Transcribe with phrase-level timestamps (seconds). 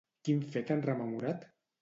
[0.27, 1.47] Quin fet han rememorat?